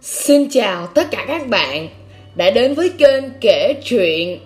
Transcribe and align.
Xin 0.00 0.48
chào 0.50 0.86
tất 0.86 1.08
cả 1.10 1.24
các 1.28 1.48
bạn 1.48 1.88
đã 2.34 2.50
đến 2.50 2.74
với 2.74 2.88
kênh 2.88 3.24
kể 3.40 3.74
chuyện 3.84 4.38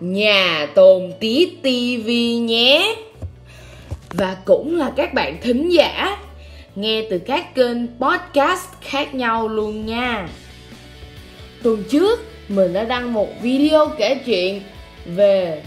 Nhà 0.00 0.66
Tồn 0.74 1.12
Tí 1.20 1.46
TV 1.62 2.08
nhé. 2.40 2.96
Và 4.10 4.36
cũng 4.44 4.78
là 4.78 4.92
các 4.96 5.14
bạn 5.14 5.38
thính 5.42 5.72
giả 5.72 6.16
nghe 6.74 7.02
từ 7.10 7.18
các 7.18 7.54
kênh 7.54 7.76
podcast 8.00 8.68
khác 8.80 9.14
nhau 9.14 9.48
luôn 9.48 9.86
nha. 9.86 10.28
Tuần 11.62 11.84
trước, 11.90 12.20
mình 12.48 12.72
đã 12.72 12.84
đăng 12.84 13.12
một 13.12 13.28
video 13.42 13.88
kể 13.98 14.14
chuyện 14.26 14.62
về 15.06 15.62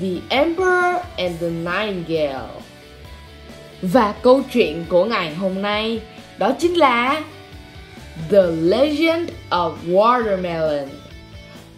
The 0.00 0.08
Emperor 0.28 0.96
and 1.16 1.40
the 1.40 1.48
Nightingale. 1.48 2.48
Và 3.82 4.14
câu 4.22 4.42
chuyện 4.52 4.84
của 4.88 5.04
ngày 5.04 5.34
hôm 5.34 5.62
nay 5.62 6.00
đó 6.38 6.52
chính 6.58 6.74
là 6.74 7.22
The 8.30 8.42
Legend 8.42 9.30
of 9.50 9.72
Watermelon. 9.88 10.86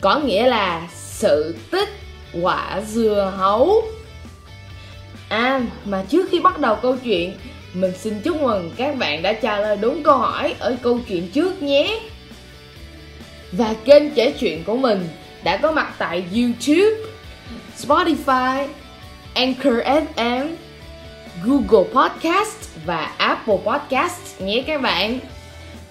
Có 0.01 0.19
nghĩa 0.19 0.47
là 0.47 0.89
sự 0.93 1.57
tích 1.71 1.89
quả 2.43 2.81
dưa 2.87 3.33
hấu. 3.37 3.83
À 5.29 5.61
mà 5.85 6.05
trước 6.09 6.29
khi 6.31 6.41
bắt 6.41 6.59
đầu 6.59 6.77
câu 6.77 6.97
chuyện 7.05 7.35
Mình 7.75 7.93
xin 7.99 8.21
chúc 8.21 8.43
mừng 8.43 8.71
các 8.77 8.97
bạn 8.97 9.23
đã 9.23 9.33
trả 9.33 9.61
lời 9.61 9.77
đúng 9.81 10.03
câu 10.03 10.17
hỏi 10.19 10.55
ở 10.59 10.77
câu 10.83 11.01
chuyện 11.09 11.29
trước 11.29 11.63
nhé. 11.63 12.01
Và 13.53 13.75
kênh 13.85 14.11
kể 14.11 14.35
chuyện 14.41 14.65
của 14.65 14.77
mình 14.77 15.09
đã 15.45 15.57
có 15.57 15.73
mặt 15.73 15.95
tại 15.99 16.25
YouTube, 16.33 16.97
Spotify, 17.79 18.67
Anchor 19.35 19.75
FM, 19.85 20.49
Google 21.45 21.89
Podcast 21.95 22.69
và 22.87 23.13
Apple 23.19 23.59
Podcast 23.65 24.41
nhé 24.41 24.65
các 24.67 24.83
bạn 24.83 25.19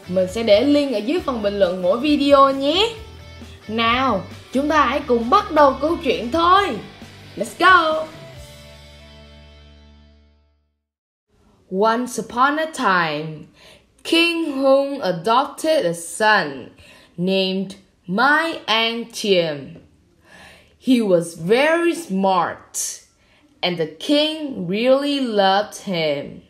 mình 0.09 0.27
sẽ 0.27 0.43
để 0.43 0.61
link 0.61 0.93
ở 0.93 0.97
dưới 0.97 1.19
phần 1.19 1.41
bình 1.41 1.59
luận 1.59 1.81
mỗi 1.81 1.99
video 1.99 2.51
nhé 2.51 2.89
Nào, 3.67 4.21
chúng 4.53 4.69
ta 4.69 4.85
hãy 4.85 5.01
cùng 5.07 5.29
bắt 5.29 5.51
đầu 5.51 5.75
câu 5.81 5.97
chuyện 6.03 6.31
thôi 6.31 6.77
Let's 7.37 7.59
go! 7.59 8.05
Once 11.69 12.17
upon 12.17 12.57
a 12.57 12.65
time, 12.65 13.47
King 14.03 14.53
Hung 14.53 15.01
adopted 15.01 15.85
a 15.85 15.93
son 15.93 16.69
named 17.17 17.75
Mai 18.07 18.61
Ang 18.65 19.11
Chiem. 19.11 19.81
He 20.79 21.01
was 21.01 21.35
very 21.35 21.93
smart, 21.93 23.01
and 23.61 23.77
the 23.77 23.87
king 23.99 24.65
really 24.65 25.19
loved 25.19 25.83
him. 25.83 26.41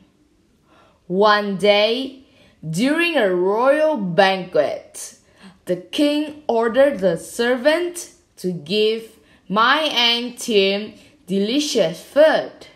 One 1.08 1.58
day, 1.58 2.27
during 2.68 3.16
a 3.16 3.34
royal 3.34 3.98
banquet, 3.98 5.18
the 5.66 5.76
king 5.76 6.44
ordered 6.48 7.00
the 7.00 7.18
servant 7.18 8.14
to 8.38 8.52
give 8.52 9.20
Mai 9.50 9.82
An 9.82 10.36
Tiem 10.36 10.94
delicious 11.26 12.02
food. 12.02 12.68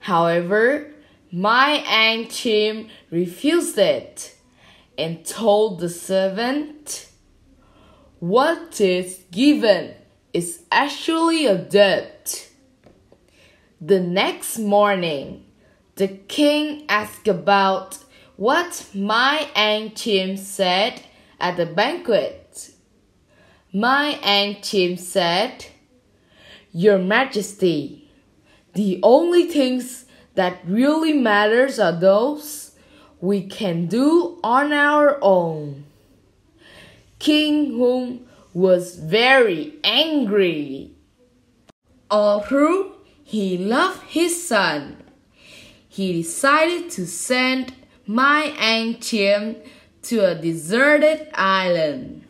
However, 0.00 0.92
Mai 1.32 1.84
An 1.88 2.28
Tiem 2.28 2.88
refused 3.10 3.78
it 3.78 4.36
and 4.98 5.24
told 5.24 5.80
the 5.80 5.88
servant, 5.88 7.08
What 8.18 8.80
is 8.80 9.24
given 9.30 9.94
is 10.32 10.62
actually 10.70 11.46
a 11.46 11.56
debt. 11.56 12.48
The 13.80 14.00
next 14.00 14.58
morning, 14.58 15.46
the 15.96 16.08
king 16.08 16.84
asked 16.88 17.28
about 17.28 17.98
what 18.36 18.86
Mai 18.92 19.48
An 19.54 19.90
Tiem 19.90 20.36
said 20.36 21.02
at 21.40 21.56
the 21.56 21.66
banquet. 21.66 22.70
Mai 23.72 24.18
An 24.22 24.60
Tiem 24.60 24.96
said, 24.96 25.66
Your 26.72 26.98
Majesty, 26.98 28.10
the 28.74 29.00
only 29.02 29.46
things 29.46 30.04
that 30.34 30.60
really 30.66 31.14
matters 31.14 31.78
are 31.78 31.98
those 31.98 32.72
we 33.20 33.42
can 33.42 33.86
do 33.86 34.38
on 34.44 34.72
our 34.72 35.18
own. 35.22 35.84
King 37.18 37.78
Hung 37.78 38.26
was 38.52 38.96
very 38.96 39.74
angry. 39.82 40.92
Although 42.10 42.92
he 43.24 43.56
loved 43.56 44.02
his 44.04 44.46
son, 44.46 45.02
he 45.88 46.12
decided 46.12 46.90
to 46.90 47.06
send 47.06 47.72
An 48.08 48.94
Tiem 48.94 49.56
to 50.02 50.24
a 50.24 50.34
deserted 50.34 51.28
island. 51.34 52.24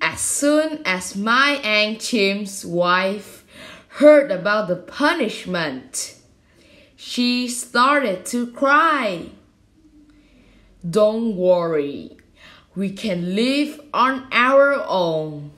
As 0.00 0.20
soon 0.20 0.82
as 0.84 1.16
Mai 1.16 1.52
An 1.64 1.96
Tiem's 1.96 2.64
wife 2.64 3.44
heard 3.88 4.30
about 4.30 4.68
the 4.68 4.76
punishment, 4.76 6.16
she 6.96 7.48
started 7.48 8.26
to 8.26 8.48
cry. 8.48 9.30
Don't 10.88 11.34
worry, 11.34 12.18
we 12.74 12.92
can 12.92 13.34
live 13.34 13.80
on 13.94 14.28
our 14.32 14.84
own. 14.86 15.50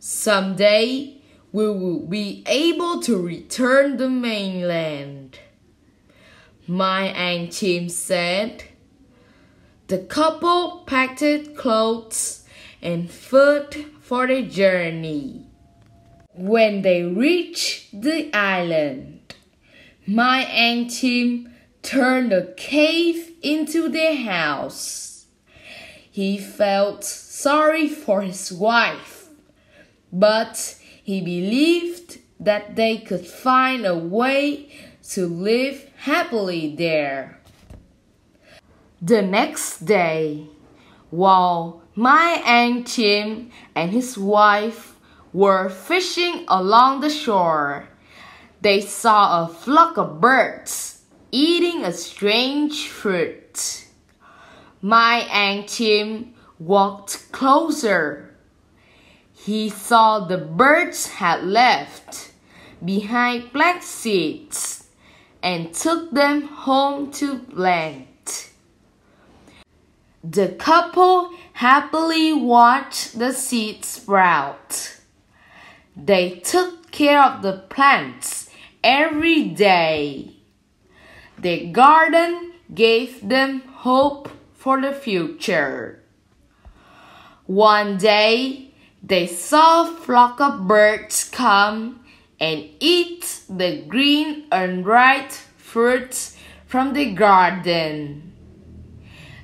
Someday 0.00 1.20
we 1.52 1.68
will 1.68 2.00
be 2.00 2.42
able 2.46 3.00
to 3.02 3.16
return 3.16 3.96
the 3.96 4.10
mainland. 4.10 5.38
Mai 6.66 7.08
An 7.08 7.48
Tiem 7.48 7.90
said. 7.90 8.64
The 9.88 9.98
couple 9.98 10.82
packed 10.86 11.54
clothes 11.54 12.44
and 12.80 13.10
food 13.10 13.86
for 14.00 14.26
the 14.26 14.40
journey. 14.42 15.44
When 16.32 16.80
they 16.80 17.02
reached 17.02 18.00
the 18.00 18.34
island, 18.34 19.34
Mai 20.06 20.40
An 20.40 20.88
Tiem 20.88 21.52
turned 21.82 22.32
the 22.32 22.54
cave 22.56 23.32
into 23.42 23.90
their 23.90 24.16
house. 24.16 25.26
He 26.10 26.38
felt 26.38 27.04
sorry 27.04 27.88
for 27.88 28.22
his 28.22 28.50
wife, 28.50 29.28
but 30.10 30.78
he 31.02 31.20
believed 31.20 32.20
that 32.40 32.74
they 32.76 32.96
could 32.96 33.26
find 33.26 33.84
a 33.84 33.94
way 33.94 34.70
to 35.10 35.26
live 35.26 35.90
happily 35.96 36.74
there. 36.74 37.38
The 39.02 39.20
next 39.20 39.84
day, 39.84 40.46
while 41.10 41.82
Mai 41.94 42.42
An 42.46 42.84
Tiem 42.84 43.50
and 43.74 43.90
his 43.90 44.16
wife 44.16 44.96
were 45.32 45.68
fishing 45.68 46.44
along 46.48 47.00
the 47.00 47.10
shore, 47.10 47.88
they 48.62 48.80
saw 48.80 49.44
a 49.44 49.48
flock 49.48 49.98
of 49.98 50.20
birds 50.20 51.02
eating 51.30 51.84
a 51.84 51.92
strange 51.92 52.88
fruit. 52.88 53.86
Mai 54.80 55.18
An 55.30 55.66
Tiem 55.66 56.32
walked 56.58 57.30
closer. 57.30 58.34
He 59.34 59.68
saw 59.68 60.20
the 60.20 60.38
birds 60.38 61.08
had 61.08 61.44
left 61.44 62.32
behind 62.82 63.52
black 63.52 63.82
seeds 63.82 64.83
and 65.44 65.74
took 65.74 66.10
them 66.10 66.40
home 66.42 67.12
to 67.12 67.38
plant. 67.38 68.50
The 70.24 70.48
couple 70.48 71.32
happily 71.52 72.32
watched 72.32 73.18
the 73.18 73.34
seeds 73.34 73.88
sprout. 73.88 74.96
They 75.94 76.40
took 76.42 76.90
care 76.90 77.22
of 77.22 77.42
the 77.42 77.58
plants 77.68 78.48
every 78.82 79.44
day. 79.50 80.36
The 81.38 81.66
garden 81.66 82.54
gave 82.72 83.28
them 83.28 83.60
hope 83.60 84.30
for 84.54 84.80
the 84.80 84.94
future. 84.94 86.02
One 87.44 87.98
day, 87.98 88.72
they 89.02 89.26
saw 89.26 89.82
a 89.82 89.94
flock 89.94 90.40
of 90.40 90.66
birds 90.66 91.28
come 91.28 92.03
and 92.40 92.68
eat 92.80 93.40
the 93.48 93.82
green 93.88 94.44
and 94.50 94.86
ripe 94.86 95.32
fruits 95.32 96.36
from 96.66 96.92
the 96.92 97.12
garden. 97.12 98.32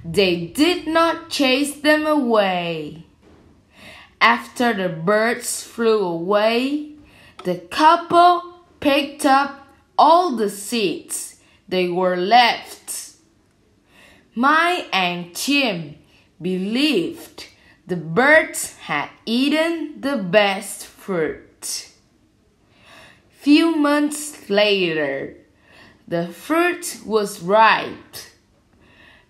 They 0.05 0.47
did 0.47 0.87
not 0.87 1.31
chase 1.31 1.75
them 1.81 2.07
away. 2.07 3.05
After 4.21 4.75
the 4.75 4.89
birds 4.89 5.63
flew 5.63 6.05
away, 6.05 6.95
the 7.45 7.57
couple 7.57 8.65
picked 8.81 9.25
up 9.25 9.69
all 9.99 10.37
the 10.37 10.51
seeds 10.51 11.41
they 11.69 11.89
were 11.89 12.17
left. 12.17 13.15
Mai 14.35 14.87
An 14.93 15.33
Tiem 15.33 15.97
believed 16.41 17.47
the 17.87 17.97
birds 17.97 18.77
had 18.79 19.11
eaten 19.27 20.01
the 20.01 20.17
best 20.17 20.87
fruit. 20.87 21.90
Few 23.41 23.75
months 23.75 24.51
later, 24.51 25.35
the 26.07 26.29
fruit 26.29 27.01
was 27.07 27.41
ripe. 27.41 28.17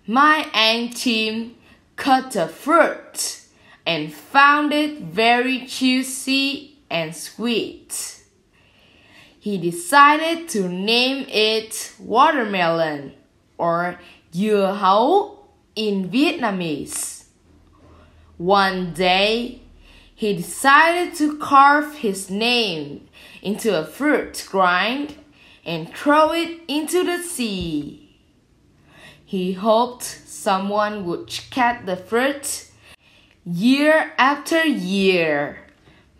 Mai 0.05 0.47
Tiem 0.93 1.55
cut 1.95 2.35
a 2.35 2.49
fruit 2.49 3.43
and 3.87 4.13
found 4.13 4.73
it 4.73 4.99
very 5.03 5.61
juicy 5.61 6.81
and 6.91 7.15
sweet. 7.15 8.25
He 9.39 9.57
decided 9.59 10.49
to 10.49 10.69
name 10.69 11.25
it 11.29 11.95
watermelon 12.01 13.13
or 13.59 14.01
dưa 14.33 14.77
hấu 14.77 15.39
in 15.77 16.11
Vietnamese. 16.11 17.27
One 18.39 18.93
day, 18.93 19.63
he 20.13 20.35
decided 20.35 21.15
to 21.15 21.39
carve 21.39 21.95
his 21.95 22.29
name 22.29 23.07
into 23.43 23.79
a 23.79 23.85
fruit 23.85 24.47
grind 24.51 25.17
and 25.65 25.95
throw 25.95 26.33
it 26.33 26.61
into 26.69 27.05
the 27.05 27.23
sea. 27.23 28.17
He 29.25 29.53
hoped 29.53 30.03
someone 30.03 31.05
would 31.05 31.29
catch 31.51 31.87
the 31.87 31.97
fruit 31.97 32.67
year 33.45 34.13
after 34.19 34.65
year. 34.65 35.67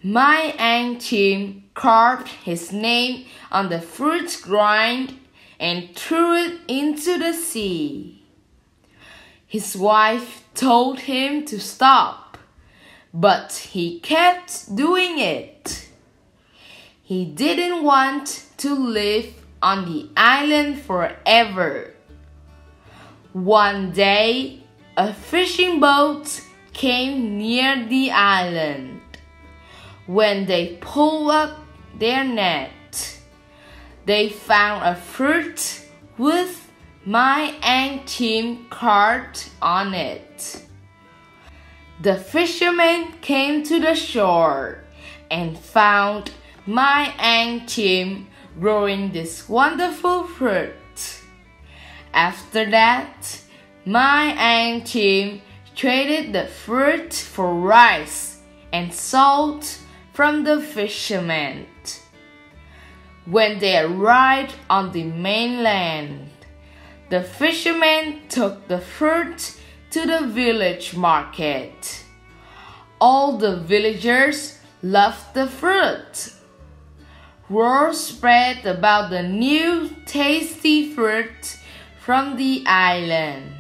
Mai 0.03 0.55
An 0.59 0.99
Tiem 0.99 1.65
carved 1.75 2.29
his 2.29 2.73
name 2.73 3.27
on 3.51 3.69
the 3.69 3.81
fruit 3.81 4.39
grind 4.43 5.19
and 5.59 5.95
threw 5.95 6.35
it 6.35 6.61
into 6.69 7.19
the 7.19 7.33
sea. 7.33 8.23
His 9.47 9.77
wife 9.77 10.45
told 10.55 11.01
him 11.01 11.45
to 11.47 11.59
stop, 11.59 12.39
but 13.13 13.69
he 13.73 13.99
kept 14.01 14.75
doing 14.75 15.19
it. 15.19 15.90
He 17.11 17.25
didn't 17.25 17.83
want 17.83 18.45
to 18.59 18.73
live 18.73 19.35
on 19.61 19.85
the 19.85 20.09
island 20.17 20.81
forever. 20.83 21.93
One 23.33 23.91
day, 23.91 24.63
a 24.97 25.13
fishing 25.13 25.81
boat 25.81 26.41
came 26.73 27.37
near 27.37 27.85
the 27.85 28.13
island. 28.13 29.01
When 30.07 30.47
they 30.47 30.79
pulled 30.81 31.33
up 31.33 31.59
their 31.99 32.23
net, 32.23 33.19
they 34.07 34.29
found 34.29 34.85
a 34.85 34.95
fruit 34.95 35.85
with 36.17 36.71
Mai 37.05 37.57
An 37.65 38.07
Tiem 38.07 38.67
carved 38.71 39.51
on 39.61 39.95
it. 39.95 40.65
The 42.03 42.15
fishermen 42.15 43.15
came 43.21 43.65
to 43.65 43.81
the 43.81 43.97
shore 43.97 44.85
and 45.29 45.59
found 45.59 46.31
Mai 46.67 47.15
An 47.19 47.67
Tiem 47.67 48.27
growing 48.61 49.13
this 49.13 49.49
wonderful 49.49 50.25
fruit. 50.25 50.75
After 52.13 52.71
that, 52.71 53.41
Mai 53.87 54.35
An 54.37 54.85
Tiem 54.85 55.41
traded 55.75 56.35
the 56.35 56.47
fruit 56.47 57.15
for 57.15 57.55
rice 57.55 58.43
and 58.75 58.93
salt 58.93 59.79
from 60.13 60.45
the 60.45 60.61
fishermen. 60.61 61.67
When 63.25 63.59
they 63.59 63.79
arrived 63.79 64.55
on 64.69 64.93
the 64.93 65.05
mainland, 65.05 66.29
the 67.09 67.23
fishermen 67.23 68.29
took 68.29 68.69
the 68.69 68.81
fruit 68.81 69.57
to 69.93 70.07
the 70.07 70.27
village 70.27 70.95
market. 70.95 72.05
All 73.01 73.39
the 73.39 73.57
villagers 73.57 74.59
loved 74.83 75.33
the 75.33 75.47
fruit. 75.47 76.35
Word 77.51 77.97
spread 77.97 78.65
about 78.65 79.11
the 79.11 79.25
new 79.25 79.91
tasty 80.07 80.95
fruit 80.95 81.59
from 81.99 82.37
the 82.37 82.63
island. 82.65 83.57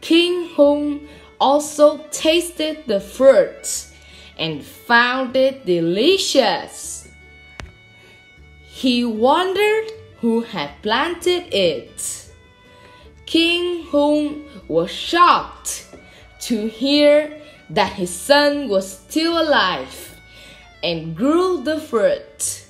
King 0.00 0.48
Hung 0.56 1.06
also 1.40 1.98
tasted 2.10 2.82
the 2.88 2.98
fruit 2.98 3.86
and 4.36 4.64
found 4.64 5.36
it 5.36 5.64
delicious. 5.64 7.06
He 8.66 9.04
wondered 9.04 9.92
who 10.20 10.40
had 10.40 10.70
planted 10.82 11.54
it. 11.54 12.32
King 13.26 13.84
Hung 13.92 14.44
was 14.66 14.90
shocked 14.90 15.86
to 16.40 16.66
hear 16.66 17.40
that 17.70 17.92
his 17.92 18.10
son 18.12 18.68
was 18.68 18.90
still 18.90 19.40
alive 19.40 20.17
and 20.82 21.16
grew 21.16 21.62
the 21.62 21.80
fruit. 21.80 22.64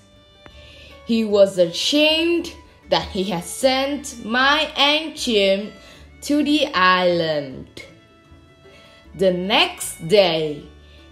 He 1.06 1.24
was 1.24 1.58
ashamed 1.58 2.52
that 2.90 3.08
he 3.08 3.24
had 3.24 3.44
sent 3.44 4.24
Mai 4.24 4.70
Tiem 5.16 5.72
to 6.22 6.42
the 6.42 6.66
island. 6.74 7.84
The 9.14 9.32
next 9.32 10.06
day, 10.08 10.68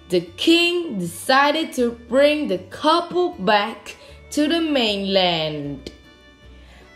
the 0.09 0.21
king 0.21 0.99
decided 0.99 1.73
to 1.75 1.93
bring 2.09 2.49
the 2.49 2.59
couple 2.59 3.31
back 3.31 3.97
to 4.31 4.47
the 4.49 4.61
mainland. 4.61 5.91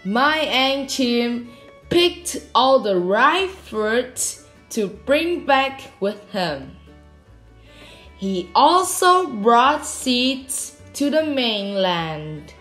Mai 0.05 0.87
Tiem 0.89 1.51
picked 1.89 2.37
all 2.55 2.79
the 2.79 2.97
ripe 2.97 3.51
fruit 3.51 4.41
to 4.71 4.87
bring 4.87 5.45
back 5.45 5.81
with 6.01 6.31
him. 6.31 6.77
He 8.21 8.51
also 8.55 9.29
brought 9.29 9.87
seeds 9.87 10.77
to 10.93 11.09
the 11.09 11.25
mainland. 11.25 12.53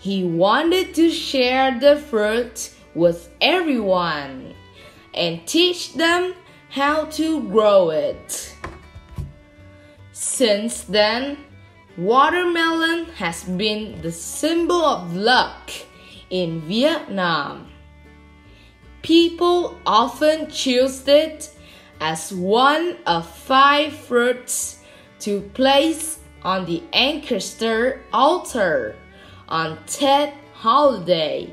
He 0.00 0.24
wanted 0.24 0.96
to 0.96 1.10
share 1.10 1.78
the 1.78 1.94
fruit 1.94 2.74
with 2.92 3.30
everyone 3.40 4.54
and 5.14 5.46
teach 5.46 5.94
them 5.94 6.34
how 6.70 7.04
to 7.04 7.40
grow 7.48 7.90
it. 7.90 8.56
Since 10.10 10.82
then, 10.90 11.38
watermelon 11.96 13.04
has 13.14 13.44
been 13.44 14.02
the 14.02 14.10
symbol 14.10 14.84
of 14.84 15.14
luck 15.14 15.70
in 16.30 16.62
Vietnam. 16.62 17.68
People 19.02 19.78
often 19.86 20.50
choose 20.50 21.06
it 21.06 21.54
as 22.00 22.32
one 22.32 22.96
of 23.06 23.28
five 23.28 23.92
fruits 23.92 24.80
to 25.20 25.40
place 25.54 26.18
on 26.42 26.64
the 26.64 26.82
Ancaster 26.92 28.02
altar 28.12 28.96
on 29.48 29.78
Tet 29.86 30.34
holiday. 30.54 31.50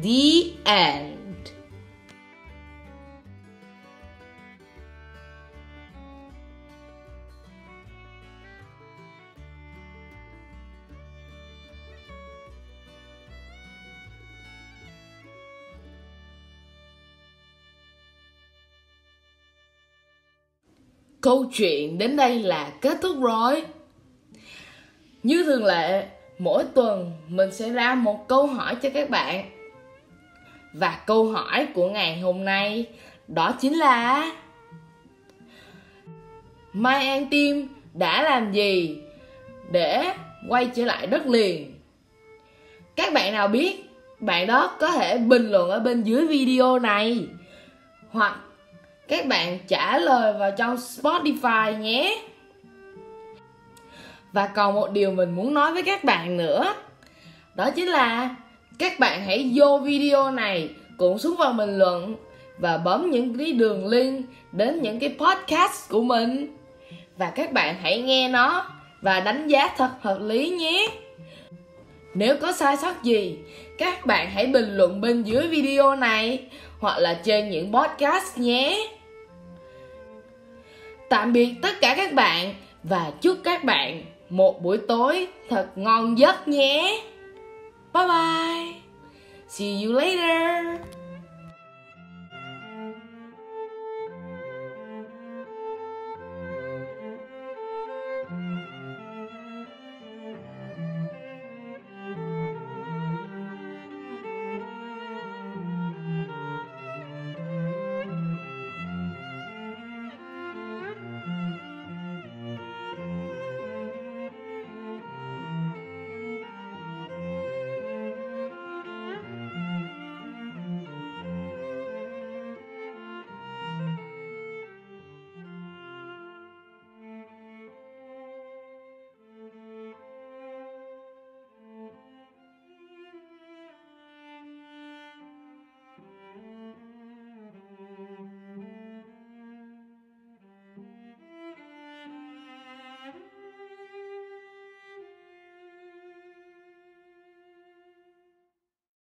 The 0.00 0.56
end. 0.66 1.19
Câu 21.20 21.44
chuyện 21.52 21.98
đến 21.98 22.16
đây 22.16 22.38
là 22.38 22.72
kết 22.80 22.98
thúc 23.02 23.16
rồi. 23.20 23.62
Như 25.22 25.44
thường 25.44 25.64
lệ, 25.64 26.06
mỗi 26.38 26.64
tuần 26.74 27.12
mình 27.28 27.52
sẽ 27.52 27.70
ra 27.70 27.94
một 27.94 28.28
câu 28.28 28.46
hỏi 28.46 28.74
cho 28.74 28.90
các 28.90 29.10
bạn. 29.10 29.50
Và 30.72 31.00
câu 31.06 31.32
hỏi 31.32 31.66
của 31.74 31.90
ngày 31.90 32.20
hôm 32.20 32.44
nay 32.44 32.86
đó 33.28 33.54
chính 33.60 33.78
là 33.78 34.32
Mai 36.72 37.08
An 37.08 37.26
Tim 37.30 37.68
đã 37.94 38.22
làm 38.22 38.52
gì 38.52 38.98
để 39.70 40.12
quay 40.48 40.70
trở 40.74 40.84
lại 40.84 41.06
đất 41.06 41.26
liền? 41.26 41.74
Các 42.96 43.12
bạn 43.12 43.32
nào 43.32 43.48
biết, 43.48 43.84
bạn 44.20 44.46
đó 44.46 44.76
có 44.80 44.88
thể 44.90 45.18
bình 45.18 45.50
luận 45.50 45.70
ở 45.70 45.80
bên 45.80 46.02
dưới 46.02 46.26
video 46.26 46.78
này 46.78 47.26
hoặc 48.10 48.38
các 49.10 49.26
bạn 49.26 49.58
trả 49.68 49.98
lời 49.98 50.32
vào 50.32 50.50
trong 50.56 50.76
Spotify 50.76 51.78
nhé. 51.78 52.18
Và 54.32 54.46
còn 54.46 54.74
một 54.74 54.90
điều 54.92 55.10
mình 55.10 55.30
muốn 55.30 55.54
nói 55.54 55.72
với 55.72 55.82
các 55.82 56.04
bạn 56.04 56.36
nữa, 56.36 56.74
Đó 57.54 57.70
chính 57.70 57.86
là 57.86 58.36
Các 58.78 58.98
bạn 58.98 59.24
hãy 59.24 59.50
vô 59.54 59.78
video 59.78 60.30
này 60.30 60.68
Cũng 60.96 61.18
xuống 61.18 61.36
vào 61.36 61.52
bình 61.52 61.78
luận 61.78 62.16
Và 62.58 62.76
bấm 62.76 63.10
những 63.10 63.38
cái 63.38 63.52
đường 63.52 63.86
link 63.86 64.26
Đến 64.52 64.82
những 64.82 64.98
cái 64.98 65.16
podcast 65.18 65.90
của 65.90 66.02
mình. 66.02 66.56
Và 67.16 67.30
các 67.30 67.52
bạn 67.52 67.74
hãy 67.82 68.02
nghe 68.02 68.28
nó 68.28 68.66
Và 69.00 69.20
đánh 69.20 69.48
giá 69.48 69.68
thật 69.76 69.90
hợp 70.00 70.18
lý 70.20 70.50
nhé. 70.50 70.88
Nếu 72.14 72.36
có 72.36 72.52
sai 72.52 72.76
sót 72.76 73.02
gì, 73.02 73.38
Các 73.78 74.06
bạn 74.06 74.30
hãy 74.30 74.46
bình 74.46 74.76
luận 74.76 75.00
bên 75.00 75.22
dưới 75.22 75.48
video 75.48 75.96
này 75.96 76.44
Hoặc 76.78 76.98
là 76.98 77.14
trên 77.24 77.50
những 77.50 77.72
podcast 77.72 78.38
nhé. 78.38 78.88
Tạm 81.10 81.32
biệt 81.32 81.54
tất 81.62 81.80
cả 81.80 81.94
các 81.96 82.12
bạn 82.12 82.54
và 82.82 83.12
chúc 83.20 83.38
các 83.44 83.64
bạn 83.64 84.02
một 84.28 84.62
buổi 84.62 84.78
tối 84.88 85.26
thật 85.48 85.68
ngon 85.76 86.18
giấc 86.18 86.48
nhé. 86.48 87.02
Bye 87.94 88.06
bye. 88.06 88.74
See 89.48 89.84
you 89.84 89.92
later. 89.92 90.80